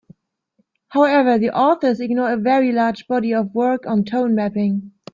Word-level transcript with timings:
However, 0.87 1.37
the 1.37 1.55
authors 1.55 1.99
ignore 1.99 2.31
a 2.33 2.37
very 2.37 2.71
large 2.71 3.05
body 3.05 3.35
of 3.35 3.53
work 3.53 3.85
on 3.85 4.03
tone 4.03 4.33
mapping. 4.33 4.93